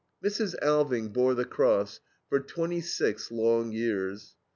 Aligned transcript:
Mrs. 0.25 0.55
Alving 0.63 1.09
bore 1.13 1.35
the 1.35 1.45
cross 1.45 1.99
for 2.27 2.39
twenty 2.39 2.81
six 2.81 3.29
long 3.29 3.71
years. 3.71 4.35